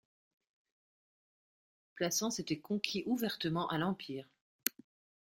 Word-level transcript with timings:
Plassans 1.93 2.31
était 2.39 2.57
conquis 2.57 3.03
ouvertement 3.05 3.67
à 3.67 3.77
l'empire. 3.77 4.27